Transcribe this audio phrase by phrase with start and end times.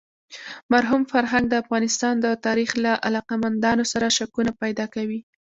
[0.73, 5.19] مرحوم فرهنګ د افغانستان د تاریخ له علاقه مندانو سره شکونه پیدا کوي.